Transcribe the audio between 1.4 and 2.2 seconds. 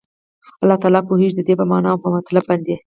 په معنا او